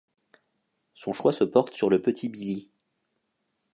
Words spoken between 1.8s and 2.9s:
le petit Billy.